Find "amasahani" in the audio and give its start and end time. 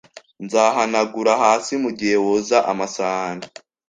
2.71-3.45